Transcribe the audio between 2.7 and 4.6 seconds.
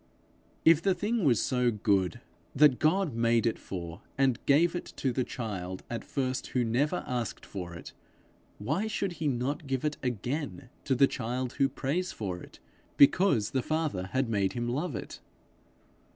God made it for and